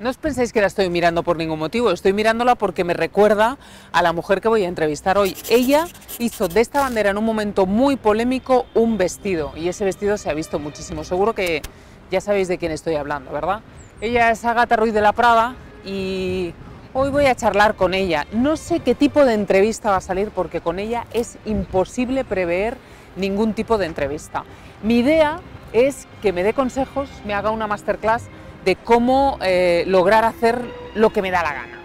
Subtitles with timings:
[0.00, 3.58] No os penséis que la estoy mirando por ningún motivo, estoy mirándola porque me recuerda
[3.92, 5.36] a la mujer que voy a entrevistar hoy.
[5.48, 5.86] Ella
[6.18, 10.28] hizo de esta bandera en un momento muy polémico un vestido y ese vestido se
[10.28, 11.04] ha visto muchísimo.
[11.04, 11.62] Seguro que
[12.10, 13.60] ya sabéis de quién estoy hablando, ¿verdad?
[14.00, 15.54] Ella es Agata Ruiz de la Prada
[15.84, 16.52] y
[16.92, 18.26] hoy voy a charlar con ella.
[18.32, 22.78] No sé qué tipo de entrevista va a salir porque con ella es imposible prever
[23.14, 24.42] ningún tipo de entrevista.
[24.82, 25.38] Mi idea
[25.72, 28.24] es que me dé consejos, me haga una masterclass
[28.64, 30.60] de cómo eh, lograr hacer
[30.94, 31.78] lo que me da la gana.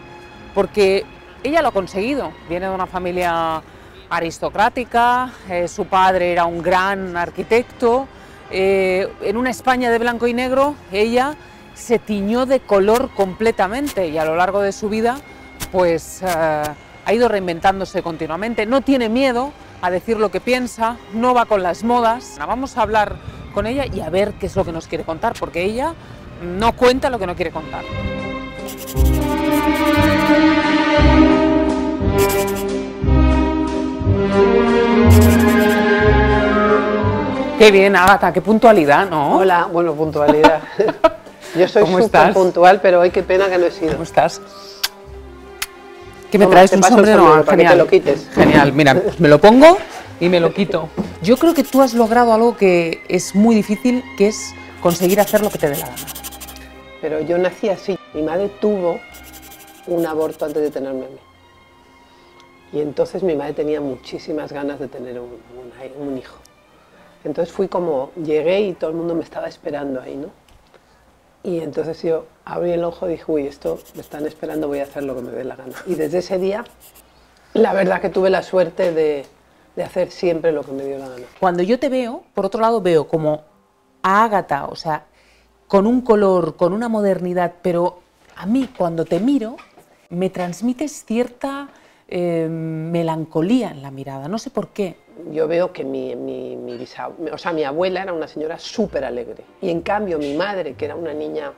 [0.54, 1.06] Porque
[1.44, 3.62] ella lo ha conseguido, viene de una familia
[4.10, 8.08] aristocrática, eh, su padre era un gran arquitecto,
[8.52, 11.36] eh, en una España de blanco y negro ella
[11.76, 15.20] se tiñó de color completamente y a lo largo de su vida
[15.72, 16.76] pues ha
[17.14, 21.84] ido reinventándose continuamente, no tiene miedo a decir lo que piensa, no va con las
[21.84, 22.38] modas.
[22.40, 23.16] Vamos a hablar
[23.54, 25.94] con ella y a ver qué es lo que nos quiere contar, porque ella
[26.42, 27.84] no cuenta lo que no quiere contar.
[37.58, 39.40] Qué bien, Agatha, qué puntualidad, ¿no?
[39.40, 40.62] Hola, bueno, puntualidad.
[41.58, 43.92] Yo soy súper puntual, pero hoy qué pena que no he sido.
[43.92, 44.40] ¿Cómo estás?
[46.32, 46.72] ¿Qué me traes?
[46.72, 47.58] Un sombrero, para genial.
[47.58, 48.30] Que te lo quites.
[48.34, 49.78] Genial, mira, me lo pongo
[50.22, 50.88] y me lo quito.
[51.22, 55.42] Yo creo que tú has logrado algo que es muy difícil, que es conseguir hacer
[55.42, 56.19] lo que te dé la gana.
[57.02, 57.98] Pero yo nací así.
[58.14, 59.00] Mi madre tuvo
[59.88, 61.20] un aborto antes de tenerme a mí.
[62.72, 66.38] Y entonces mi madre tenía muchísimas ganas de tener un, hijo.
[67.24, 70.30] Entonces fui como, llegué y todo el mundo me estaba esperando ahí, ¿no?
[71.42, 74.84] Y entonces yo abrí el ojo y dije, uy, esto me están esperando, voy a
[74.84, 75.74] hacer lo que me dé la gana.
[75.88, 76.64] Y desde ese día,
[77.54, 79.26] la verdad que tuve la suerte de,
[79.76, 81.26] de hacer siempre lo que me dio la gana.
[81.40, 83.44] Cuando yo te veo, por otro lado veo como
[84.04, 85.06] a Ágata, o sea,
[85.70, 88.00] con un color, con una modernidad, pero
[88.36, 89.56] a mí cuando te miro
[90.10, 91.70] me transmites cierta
[92.08, 94.98] eh, melancolía en la mirada, no sé por qué.
[95.32, 96.58] Yo veo que mi, mi,
[97.32, 100.86] o sea, mi abuela era una señora súper alegre y en cambio mi madre, que
[100.86, 101.54] era una niña,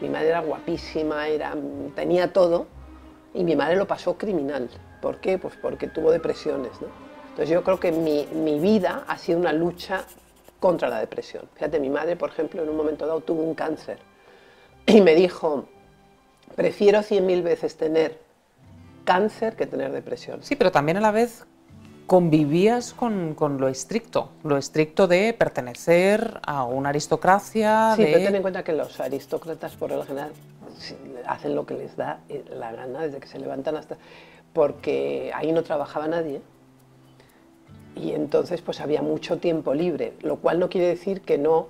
[0.00, 1.56] mi madre era guapísima, era,
[1.96, 2.68] tenía todo
[3.34, 4.70] y mi madre lo pasó criminal.
[5.02, 5.38] ¿Por qué?
[5.38, 6.80] Pues porque tuvo depresiones.
[6.80, 6.86] ¿no?
[7.30, 10.04] Entonces yo creo que mi, mi vida ha sido una lucha
[10.60, 11.48] contra la depresión.
[11.54, 13.98] Fíjate, mi madre, por ejemplo, en un momento dado tuvo un cáncer
[14.86, 15.66] y me dijo,
[16.54, 18.18] prefiero cien mil veces tener
[19.04, 20.42] cáncer que tener depresión.
[20.42, 21.46] Sí, pero también a la vez
[22.06, 27.94] convivías con, lo estricto, lo estricto de pertenecer a una aristocracia.
[27.96, 30.32] Sí, pero ten en cuenta que los aristócratas por lo general
[31.26, 32.20] hacen lo que les da
[32.50, 33.96] la gana desde que se levantan hasta...
[34.52, 36.40] porque ahí no trabajaba nadie
[37.96, 41.68] y entonces pues había mucho tiempo libre, lo cual no quiere decir que no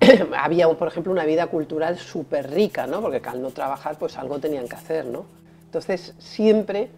[0.36, 3.00] había, por ejemplo, una vida cultural súper rica, ¿no?
[3.00, 5.06] porque al no trabajar pues algo tenían que hacer.
[5.06, 5.24] ¿no?
[5.66, 6.90] Entonces siempre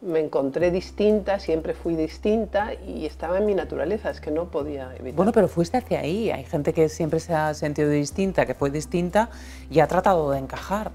[0.00, 4.94] me encontré distinta, siempre fui distinta y estaba en mi naturaleza, es que no podía
[4.94, 5.14] evitar.
[5.14, 8.70] Bueno, pero fuiste hacia ahí, hay gente que siempre se ha sentido distinta, que fue
[8.70, 9.28] distinta
[9.70, 10.90] y ha tratado de encajar.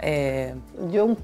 [0.00, 0.54] Eh...
[0.90, 1.16] Yo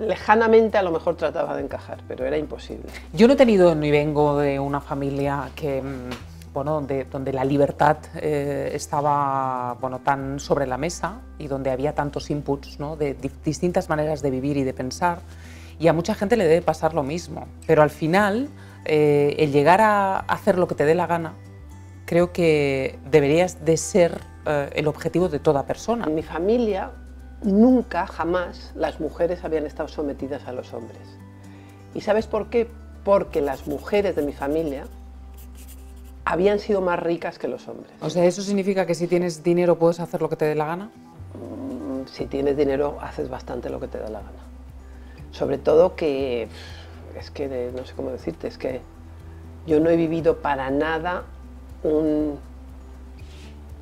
[0.00, 2.86] lejanamente a lo mejor trataba de encajar, pero era imposible.
[3.12, 6.10] Yo no he tenido ni vengo de una familia que mm,
[6.52, 11.94] bueno, donde, donde la libertad eh, estaba bueno, tan sobre la mesa y donde había
[11.94, 12.96] tantos inputs ¿no?
[12.96, 15.20] de distintas maneras de vivir y de pensar.
[15.78, 17.46] Y a mucha gente le debe pasar lo mismo.
[17.66, 18.48] Pero al final,
[18.84, 21.34] eh, el llegar a hacer lo que te dé la gana,
[22.04, 26.06] creo que deberías de ser eh, el objetivo de toda persona.
[26.06, 26.90] En mi familia
[27.42, 31.00] nunca, jamás, las mujeres habían estado sometidas a los hombres.
[31.94, 32.68] ¿Y sabes por qué?
[33.04, 34.84] Porque las mujeres de mi familia
[36.24, 37.92] habían sido más ricas que los hombres.
[38.00, 40.66] O sea, ¿eso significa que si tienes dinero puedes hacer lo que te dé la
[40.66, 40.84] gana?
[41.34, 44.30] Mm, si tienes dinero haces bastante lo que te da la gana.
[45.32, 46.48] Sobre todo que,
[47.18, 48.80] es que no sé cómo decirte, es que
[49.66, 51.24] yo no he vivido para nada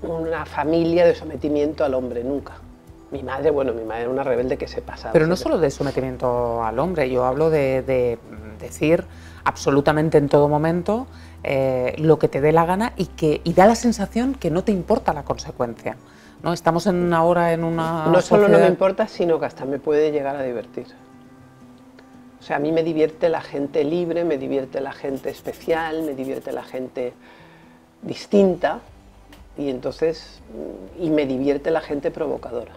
[0.02, 2.54] una familia de sometimiento al hombre, nunca.
[3.10, 5.12] Mi madre, bueno, mi madre era una rebelde que se pasaba.
[5.12, 8.18] Pero no solo de sometimiento al hombre, yo hablo de,
[8.60, 9.04] decir
[9.44, 11.06] absolutamente en todo momento
[11.42, 14.62] eh, lo que te dé la gana y que y da la sensación que no
[14.62, 15.96] te importa la consecuencia.
[16.42, 16.52] ¿no?
[16.52, 18.06] Estamos en ahora en una.
[18.06, 20.86] No solo no me importa, sino que hasta me puede llegar a divertir.
[22.40, 26.14] O sea, a mí me divierte la gente libre, me divierte la gente especial, me
[26.14, 27.12] divierte la gente
[28.02, 28.80] distinta
[29.56, 30.40] y entonces
[30.98, 32.72] y me divierte la gente provocadora.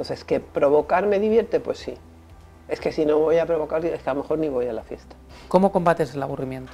[0.00, 1.60] Entonces, ¿que provocar me divierte?
[1.60, 1.92] Pues sí.
[2.68, 4.72] Es que si no voy a provocar, es que a lo mejor ni voy a
[4.72, 5.14] la fiesta.
[5.48, 6.72] ¿Cómo combates el aburrimiento?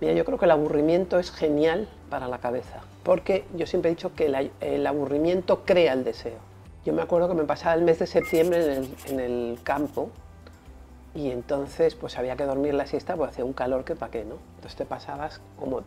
[0.00, 3.94] Mira, yo creo que el aburrimiento es genial para la cabeza, porque yo siempre he
[3.94, 6.38] dicho que el, el aburrimiento crea el deseo.
[6.84, 10.10] Yo me acuerdo que me pasaba el mes de septiembre en el, en el campo
[11.14, 14.24] y entonces pues había que dormir la siesta porque hacía un calor que pa' qué,
[14.24, 14.38] ¿no?
[14.56, 15.82] Entonces te pasabas como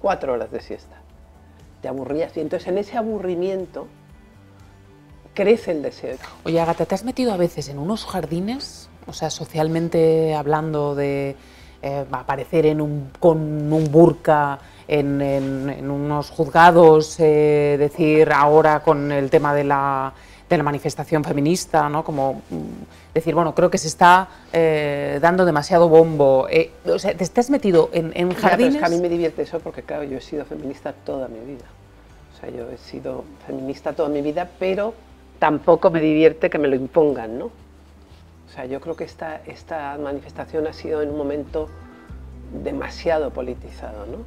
[0.00, 0.96] cuatro horas de siesta.
[1.82, 3.86] Te aburrías y entonces en ese aburrimiento
[5.34, 6.16] crece el deseo.
[6.44, 11.36] Oye, Agatha, ¿te has metido a veces en unos jardines, o sea, socialmente hablando de
[11.82, 13.38] eh, aparecer en un, con
[13.72, 20.12] un burka en, en- en unos juzgados, eh, decir ahora con el tema de la,
[20.48, 22.02] de la manifestación feminista, ¿no?
[22.04, 26.48] Como mm, decir, bueno, creo que se está eh, dando demasiado bombo.
[26.50, 28.76] eh, o sea, ¿te estás metido en, pero es jardines?
[28.80, 31.64] que a mí me divierte eso porque, claro, yo he sido feminista toda mi vida.
[32.36, 34.92] O sea, yo he sido feminista toda mi vida, pero
[35.40, 37.46] tampoco me divierte que me lo impongan, ¿no?
[37.46, 41.68] O sea, yo creo que esta, esta manifestación ha sido en un momento
[42.62, 44.18] demasiado politizado, ¿no?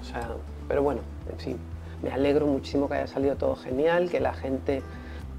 [0.00, 0.28] O sea,
[0.68, 1.00] pero bueno,
[1.30, 1.56] en fin,
[2.02, 4.82] me alegro muchísimo que haya salido todo genial, que la gente,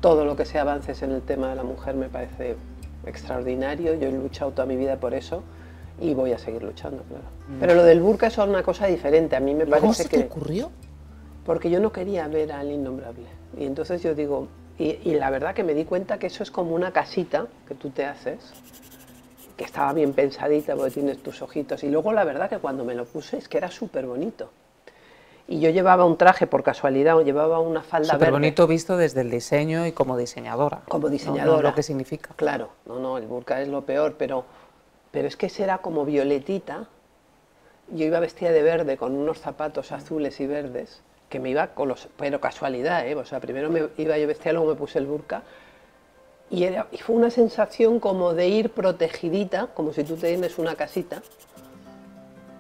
[0.02, 2.56] todo lo que sea avances en el tema de la mujer me parece
[3.06, 3.94] extraordinario.
[3.94, 5.44] Yo he luchado toda mi vida por eso
[6.02, 7.26] y voy a seguir luchando, claro.
[7.60, 9.36] Pero lo del burka es una cosa diferente.
[9.36, 10.72] A mí me ¿Cómo parece se que te ocurrió?
[11.46, 13.28] porque yo no quería ver al innombrable.
[13.58, 16.52] Y entonces yo digo, y, y la verdad que me di cuenta que eso es
[16.52, 18.54] como una casita que tú te haces,
[19.58, 21.84] que estaba bien pensadita porque tienes tus ojitos.
[21.84, 24.50] Y luego la verdad que cuando me lo puse es que era súper bonito.
[25.48, 29.22] Y yo llevaba un traje por casualidad, o llevaba una falda Súper bonito visto desde
[29.22, 30.82] el diseño y como diseñadora.
[30.88, 31.12] Como ¿no?
[31.12, 31.62] diseñadora.
[31.62, 32.30] No lo que significa.
[32.38, 34.46] Claro, no, no, el burka es lo peor, pero,
[35.12, 36.88] pero es que ese era como violetita.
[37.90, 41.02] Yo iba vestida de verde con unos zapatos azules y verdes,
[41.34, 42.08] que me iba con los.
[42.16, 43.16] Pero casualidad, ¿eh?
[43.16, 45.42] O sea, primero me iba yo vestida, luego me puse el burka.
[46.52, 50.76] Y, era, y fue una sensación como de ir protegidita, como si tú tienes una
[50.76, 51.24] casita,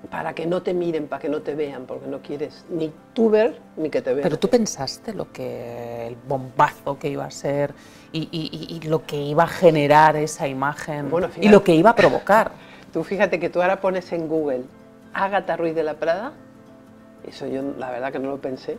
[0.10, 3.30] para que no te miren, para que no te vean, porque no quieres ni tú
[3.30, 4.24] ver ni que te vean.
[4.24, 7.76] Pero tú pensaste lo que el bombazo que iba a ser
[8.12, 11.96] y, y- lo que iba a generar esa imagen Bueno, y lo que iba a
[11.96, 12.52] provocar.
[12.94, 14.64] Tú fíjate que tú ahora pones en Google
[15.14, 16.32] Ágata Ruiz de la Prada,
[17.28, 18.78] eso yo la verdad que no lo pensé,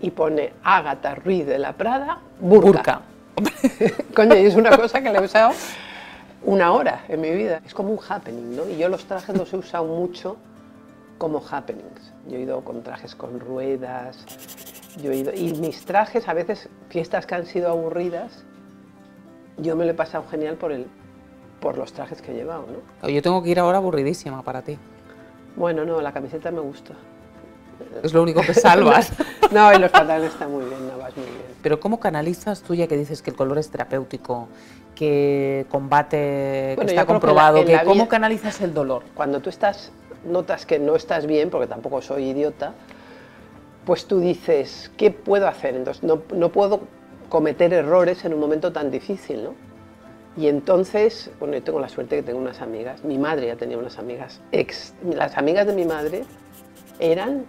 [0.00, 3.02] y pone Ágata Ruiz de la Prada, burka.
[4.14, 5.52] Coño, y es una cosa que le he usado
[6.44, 7.60] una hora en mi vida.
[7.64, 8.68] Es como un happening, ¿no?
[8.68, 10.36] Y yo los trajes los he usado mucho
[11.18, 12.12] como happenings.
[12.28, 14.24] Yo he ido con trajes con ruedas,
[15.02, 15.32] yo he ido...
[15.34, 18.44] Y mis trajes, a veces, fiestas que han sido aburridas,
[19.58, 20.86] yo me lo he pasado genial por, el,
[21.60, 23.08] por los trajes que he llevado, ¿no?
[23.08, 24.78] Yo tengo que ir ahora aburridísima para ti.
[25.56, 26.94] Bueno, no, la camiseta me gusta.
[28.02, 29.12] Es lo único que salvas.
[29.52, 31.36] No, y los pantalones están muy bien, no vas muy bien.
[31.62, 34.48] Pero ¿cómo canalizas tú ya que dices que el color es terapéutico,
[34.96, 39.04] que combate, Bueno, que está que comprobado, la- que cómo vida- canalizas el dolor?
[39.14, 39.92] Cuando tú estás,
[40.24, 42.72] notas que no estás bien, porque tampoco soy idiota,
[43.84, 45.76] pues tú dices, ¿qué puedo hacer?
[45.76, 46.80] Entonces, no, no puedo
[47.28, 49.54] cometer errores en un momento tan difícil, ¿no?
[50.36, 53.78] Y entonces, bueno, yo tengo la suerte que tengo unas amigas, mi madre ya tenía
[53.78, 56.24] unas amigas, ex, las amigas de mi madre
[56.98, 57.44] eran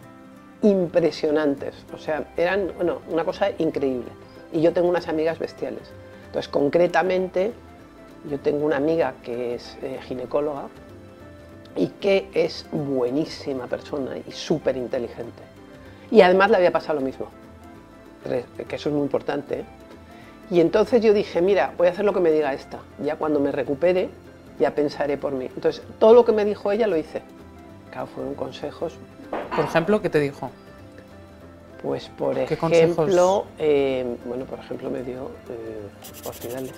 [0.61, 4.09] impresionantes, o sea, eran, bueno, una cosa increíble.
[4.51, 5.91] Y yo tengo unas amigas bestiales.
[6.27, 7.51] Entonces, concretamente,
[8.29, 10.67] yo tengo una amiga que es eh, ginecóloga
[11.75, 15.43] y que es buenísima persona y súper inteligente.
[16.09, 17.27] Y además le había pasado lo mismo,
[18.67, 19.59] que eso es muy importante.
[19.59, 19.65] ¿eh?
[20.49, 22.79] Y entonces yo dije, mira, voy a hacer lo que me diga esta.
[23.03, 24.09] Ya cuando me recupere,
[24.59, 25.49] ya pensaré por mí.
[25.53, 27.21] Entonces, todo lo que me dijo ella lo hice.
[27.91, 28.97] Claro, fueron consejos
[29.57, 30.51] Por ejemplo, ¿qué te dijo?
[31.81, 36.73] Pues por ejemplo, eh, bueno, por ejemplo me dio eh, orfidales.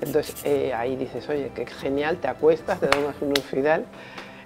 [0.00, 3.84] Entonces eh, ahí dices, oye, qué genial, te acuestas, te tomas un orfidal.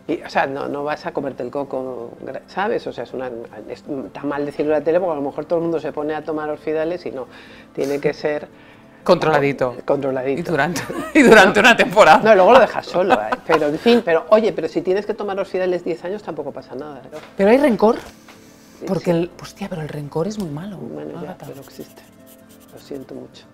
[0.07, 2.13] Y, o sea, no, no vas a comerte el coco,
[2.47, 2.87] ¿sabes?
[2.87, 3.31] O sea, es una,
[3.69, 5.93] es- está mal decirlo en la tele porque a lo mejor todo el mundo se
[5.93, 7.27] pone a tomar orfidales y no.
[7.75, 8.49] Tiene que ser
[9.09, 9.75] Controladito.
[9.87, 10.41] controladito.
[10.41, 10.83] Y durante,
[11.15, 12.19] y durante una temporada.
[12.19, 13.31] No, luego lo dejas solo, ¿eh?
[13.47, 16.75] pero en fin, pero oye, pero si tienes que tomar orfidales 10 años tampoco pasa
[16.75, 17.01] nada.
[17.11, 17.19] ¿no?
[17.35, 17.97] Pero hay rencor.
[18.87, 20.77] Porque el, hostia, pero el rencor es muy malo.
[20.77, 22.03] Bueno, ya, pero existe.
[22.71, 23.47] Lo siento mucho.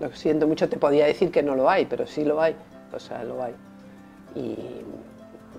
[0.00, 2.56] Lo siento mucho, te podía decir que no lo hay, pero sí lo hay.
[2.90, 3.52] O sea, lo hay.
[4.34, 4.56] Y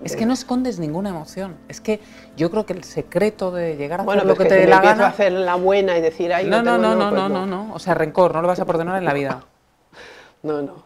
[0.04, 1.56] Es que no escondes ninguna emoción.
[1.68, 2.00] Es que
[2.36, 4.66] yo creo que el secreto de llegar a bueno, hacer lo que que te dé
[4.66, 5.06] la empiezo a gana.
[5.08, 7.74] hacer la buena y decir, ay, No, no, no, el no, pues no, no, no.
[7.74, 9.44] O sea, rencor, no lo vas a perdonar en la vida.
[10.42, 10.84] No, no.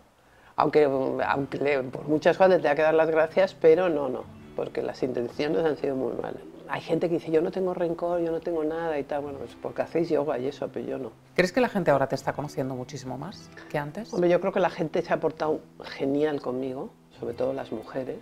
[0.57, 4.25] Aunque, aunque por muchas cosas te tenga que dar las gracias, pero no, no.
[4.57, 6.40] Porque las intenciones han sido muy malas.
[6.69, 9.23] Hay gente que dice, yo no tengo rencor, yo no tengo nada y tal.
[9.23, 11.11] Bueno, pues porque hacéis yoga y eso, pero yo no.
[11.35, 14.14] ¿Crees que la gente ahora te está conociendo muchísimo más que antes?
[14.14, 18.19] Hombre, yo creo que la gente se ha portado genial conmigo, sobre todo las mujeres.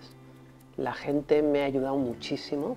[0.78, 2.76] La gente me ha ayudado muchísimo.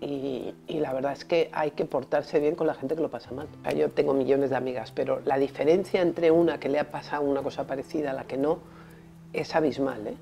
[0.00, 3.32] y, la verdad es que hay que portarse bien con la gente que lo pasa
[3.32, 3.48] mal.
[3.64, 7.22] Sea, yo tengo millones de amigas, pero la diferencia entre una que le ha pasado
[7.24, 8.60] una cosa parecida a la que no
[9.32, 10.16] es abismal, ¿eh?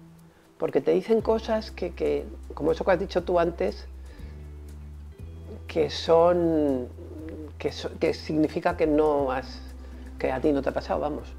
[0.59, 2.25] porque te dicen cosas que,
[2.55, 3.87] como eso que has dicho tú antes,
[5.67, 6.89] que son,
[7.59, 9.61] que, que significa que no has,
[10.19, 11.35] que a ti no te ha pasado, vamos.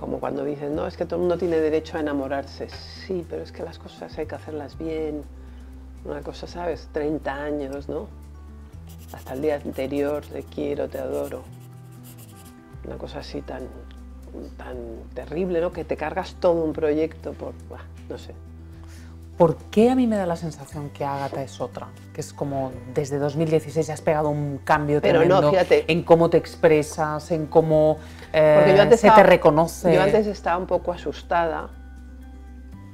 [0.00, 2.70] Como cuando dicen, no, es que todo el mundo tiene derecho a enamorarse.
[2.70, 5.22] Sí, pero es que las cosas hay que hacerlas bien.
[6.06, 6.88] Una cosa, ¿sabes?
[6.92, 8.08] 30 años, ¿no?
[9.12, 11.42] Hasta el día anterior, te quiero, te adoro.
[12.86, 13.68] Una cosa así tan,
[14.56, 14.76] tan
[15.12, 15.70] terrible, ¿no?
[15.70, 17.52] Que te cargas todo un proyecto por,
[18.08, 18.32] no sé.
[19.40, 21.88] ¿Por qué a mí me da la sensación que Ágata es otra?
[22.12, 25.90] Que es como desde 2016 has pegado un cambio Pero no, tremendo fíjate.
[25.90, 27.96] en cómo te expresas, en cómo
[28.34, 29.94] eh, Porque yo antes se estaba- te reconoce.
[29.94, 31.70] Yo antes estaba un poco asustada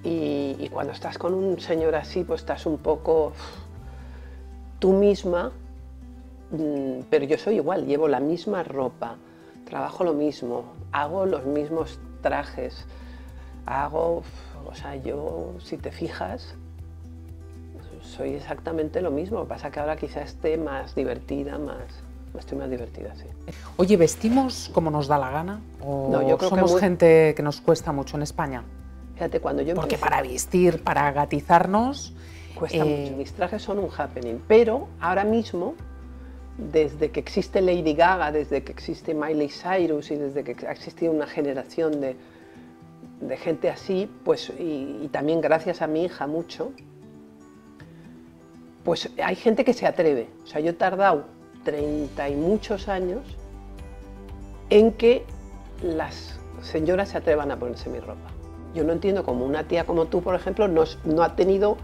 [0.05, 3.33] y, y cuando estás con un señor así, pues estás un poco
[4.79, 5.51] tú misma,
[6.53, 9.17] mm, pero yo soy igual, llevo la misma ropa,
[9.65, 10.63] trabajo lo mismo,
[10.93, 12.87] hago los mismos trajes,
[13.67, 14.23] hago,
[14.69, 16.55] o sea, yo, si te fijas,
[18.03, 21.83] soy exactamente lo mismo, lo que pasa que ahora quizá esté más divertida, más,
[22.39, 23.25] estoy más divertida, sí.
[23.77, 25.61] Oye, ¿vestimos como nos da la gana?
[25.81, 28.63] ¿O No, yo creo que somos muy- gente que nos cuesta mucho en España?
[29.15, 32.13] Fíjate, cuando yo Porque empecé- para vestir, para gatizarnos,
[32.55, 35.75] Cuesta Eh, mucho, mis trajes son un happening, pero ahora mismo,
[36.57, 41.13] desde que existe Lady Gaga, desde que existe Miley Cyrus y desde que ha existido
[41.13, 42.17] una generación de,
[43.21, 46.73] de gente así, pues, y, también gracias a mi hija mucho,
[48.85, 50.29] pues hay gente que se atreve.
[50.45, 51.25] O sea, yo he tardado
[51.65, 53.25] 30 y muchos años
[54.71, 55.25] en que
[55.83, 58.31] las señoras se atrevan a ponerse mi ropa.
[58.75, 61.79] Yo no entiendo cómo una tía como tú, por ejemplo, no, no ha tenido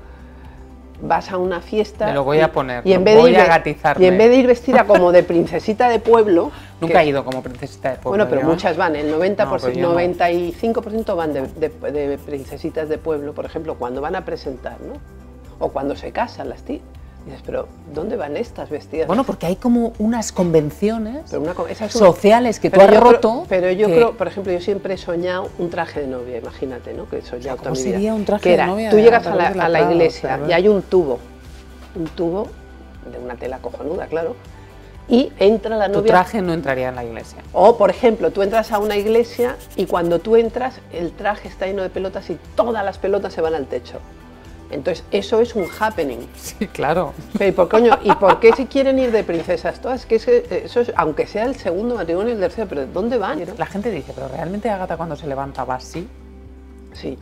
[1.00, 3.36] vas a una fiesta Me lo voy y- a poner, y en vez de ir
[3.38, 4.04] a ve- gatizarme.
[4.04, 7.24] y en vez de ir vestida como de princesita de pueblo nunca que- he ido
[7.24, 8.24] como princesita de pueblo.
[8.24, 9.94] bueno, pero muchas van, el 90%, No, pero yo no.
[9.94, 14.94] 95% van de, de- de princesitas de pueblo, por ejemplo, cuando van a presentar, ¿no?
[15.58, 16.82] O cuando se casan las tías.
[17.24, 19.06] Dices, pero ¿dónde van estas vestidas?
[19.06, 21.54] Bueno, porque hay como unas convenciones una
[21.88, 23.44] sociales que tú has yo creo- roto.
[23.48, 26.94] pero yo que- creo, por ejemplo, yo siempre he soñado un traje de novia, imagínate,
[26.94, 27.08] ¿no?
[27.08, 27.92] Que he soñado ¿cómo toda mi vida.
[27.92, 30.66] sería un traje Que de novia Tú llegas a la, a la iglesia y hay
[30.66, 31.20] un tubo,
[31.94, 32.48] un tubo
[33.10, 34.34] de una tela cojonuda, claro,
[35.08, 36.08] y entra la Tu novia.
[36.12, 37.38] traje no entraría en la iglesia.
[37.52, 41.66] O, por ejemplo, tú entras a una iglesia y cuando tú entras, el traje está
[41.66, 43.98] lleno de pelotas y todas las pelotas se van al techo.
[44.72, 46.18] Entonces, eso es un happening.
[46.36, 47.12] Sí, claro.
[47.38, 50.06] Pero, ¿y por, coño, ¿y por qué si quieren ir de princesas todas?
[50.06, 53.18] Que es que eso es, aunque sea el segundo matrimonio y el tercero, pero ¿dónde
[53.18, 53.42] van?
[53.58, 56.08] La gente dice, pero realmente Agatha cuando se levanta va así.
[56.94, 57.18] Sí,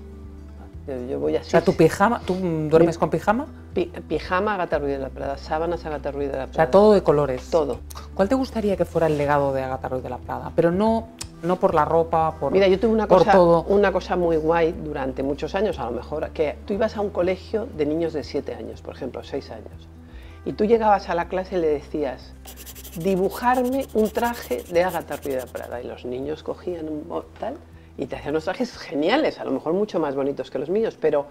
[1.08, 1.48] yo, voy así.
[1.48, 2.34] O sea, tu pijama, ¿tú
[2.68, 3.46] duermes con pijama?
[3.74, 6.64] Pi- pijama Agatha Ruiz de la Prada, sábanas Agatha Ruiz de la O Prada.
[6.64, 7.48] sea, todo de colores.
[7.50, 7.78] Todo.
[8.14, 10.50] ¿Cuál te gustaría que fuera el legado de Agatha Ruiz de la Prada?
[10.56, 11.08] Pero no,
[11.42, 13.64] no por la ropa, por, Mira, yo tuve una cosa, todo.
[13.64, 17.10] una cosa muy guay durante muchos años, a lo mejor, que tú ibas a un
[17.10, 19.88] colegio de niños de 7 años, por ejemplo, 6 años,
[20.44, 22.34] y tú llegabas a la clase y le decías,
[22.96, 27.04] dibujarme un traje de Agatha Ruiz de la Prada, y los niños cogían un
[27.38, 27.56] tal,
[27.96, 30.96] y te hacían unos trajes geniales, a lo mejor mucho más bonitos que los míos,
[31.00, 31.26] pero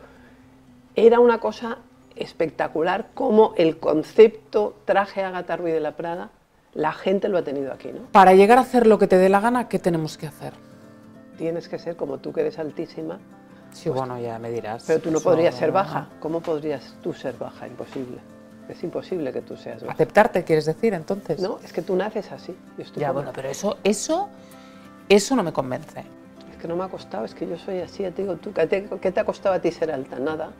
[0.95, 1.77] era una cosa
[2.15, 6.29] espectacular como el concepto traje Agatha Ruiz de la Prada,
[6.73, 8.01] la gente lo ha tenido aquí, ¿no?
[8.11, 10.53] Para llegar a hacer lo que te dé la gana, ¿qué tenemos que hacer?
[11.38, 13.19] Tienes que ser como tú que eres altísima,
[13.71, 14.83] Sí, bueno, ya me dirás.
[14.88, 16.07] Pero tú no podrías ser baja.
[16.19, 17.67] ¿Cómo podrías tú ser baja?
[17.67, 18.17] Imposible.
[18.67, 19.93] Es imposible que tú seas baja.
[19.93, 21.39] ¿Aceptarte, quieres decir, entonces?
[21.39, 22.55] No, es que tú naces así.
[22.77, 24.29] Yo estoy Ya, bueno, pero eso, eso,
[25.07, 26.03] eso no me convence.
[26.51, 28.53] Es que no me ha costado, es que yo soy así, ya te digo, tú,
[28.53, 30.19] ¿qué te, qué te ha costado a ti ser alta?
[30.19, 30.51] Nada.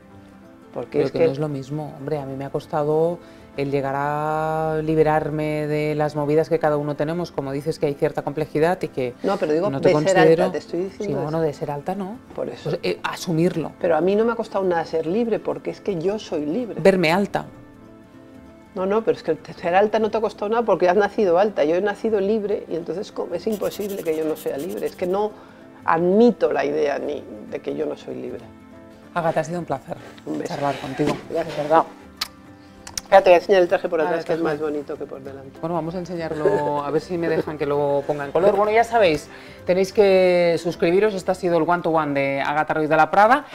[0.74, 1.94] Porque Pero es que, que, no es lo mismo.
[1.98, 3.20] Hombre, a mí me ha costado
[3.58, 7.32] el llegar a liberarme de las movidas que cada uno tenemos.
[7.32, 10.18] Como dices que hay cierta complejidad y que No, pero digo, no te de ser
[10.18, 12.18] alta, te estoy diciendo Sí, bueno, de ser alta no.
[12.36, 12.70] Por eso.
[12.70, 13.72] Pues, eh, asumirlo.
[13.80, 16.46] Pero a mí no me ha costado nada ser libre, porque es que yo soy
[16.46, 16.80] libre.
[16.80, 17.46] Verme alta.
[18.76, 21.40] No, no, pero es que ser alta no te ha costado nada porque has nacido
[21.40, 21.66] alta.
[21.66, 23.34] Yo he nacido libre y entonces ¿cómo?
[23.36, 24.86] es imposible que yo no sea libre.
[24.86, 25.32] Es que no
[25.86, 28.59] admito la idea ni de que yo no soy libre.
[29.14, 31.16] Agatha, ha sido un placer Un charlar contigo.
[31.30, 31.84] Gracias, verdad.
[32.96, 35.20] Espera, te voy a enseñar el traje por atrás, que es más bonito que por
[35.20, 35.58] delante.
[35.60, 38.56] Bueno, vamos a enseñarlo, a ver si me dejan que lo ponga en color.
[38.56, 39.30] Bueno, ya sabéis,
[39.66, 41.16] tenéis que suscribiros.
[41.16, 43.46] Este ha sido el One to One de Agatha Ruiz de la Prada.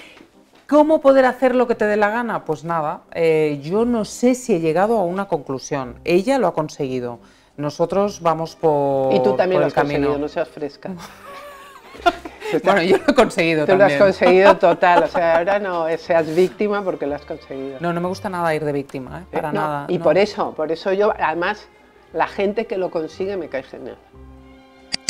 [0.69, 2.45] ¿Cómo poder hacer lo que te dé la gana?
[2.45, 6.01] Pues nada, eh, yo no sé si he llegado a una conclusión.
[6.05, 7.21] Ella lo ha conseguido.
[7.57, 10.19] Nosotros vamos por, Y tú también lo has conseguido, camino.
[10.21, 10.91] no seas fresca.
[12.65, 13.99] bueno, yo lo he conseguido Tú también.
[13.99, 17.79] lo has conseguido total, o sea, ahora no seas víctima porque lo has conseguido.
[17.81, 19.25] No, no me gusta nada ir de víctima, ¿eh?
[19.33, 19.87] para No, nada.
[19.89, 20.05] Y no.
[20.05, 21.67] por eso, por eso yo, además,
[22.13, 23.97] la gente que lo consigue me cae genial.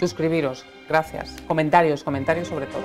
[0.00, 1.36] Suscribiros, gracias.
[1.46, 2.82] Comentarios, comentarios sobre todo.